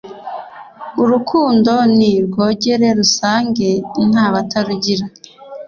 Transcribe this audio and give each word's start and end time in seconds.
urukundo 1.03 1.71
ni 1.97 2.11
rwogere 2.25 2.87
rusange 2.99 3.67
ntabatarugira! 4.09 5.05